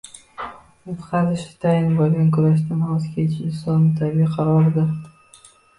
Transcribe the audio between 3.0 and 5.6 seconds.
kechish– insonning tabiiy qaroridir.